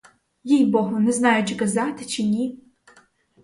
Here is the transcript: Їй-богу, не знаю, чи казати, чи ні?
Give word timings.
Їй-богу, 0.43 0.99
не 0.99 1.11
знаю, 1.11 1.45
чи 1.45 1.55
казати, 1.55 2.05
чи 2.05 2.23
ні? 2.23 2.59